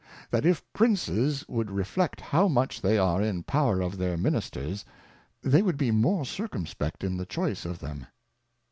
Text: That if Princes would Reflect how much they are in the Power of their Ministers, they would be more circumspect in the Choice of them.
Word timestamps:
That 0.31 0.47
if 0.47 0.63
Princes 0.73 1.47
would 1.47 1.69
Reflect 1.69 2.21
how 2.21 2.47
much 2.47 2.81
they 2.81 2.97
are 2.97 3.21
in 3.21 3.37
the 3.37 3.43
Power 3.43 3.81
of 3.81 3.99
their 3.99 4.17
Ministers, 4.17 4.83
they 5.43 5.61
would 5.61 5.77
be 5.77 5.91
more 5.91 6.25
circumspect 6.25 7.03
in 7.03 7.17
the 7.17 7.25
Choice 7.27 7.65
of 7.65 7.77
them. 7.77 8.07